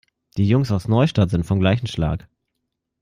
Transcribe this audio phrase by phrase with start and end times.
[0.35, 2.27] Die Jungs aus Neustadt sind vom gleichen Schlag.